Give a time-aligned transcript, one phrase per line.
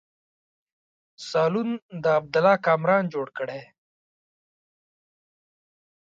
[1.29, 1.69] سالون
[2.03, 3.61] د عبدالله کامران جوړ کړی.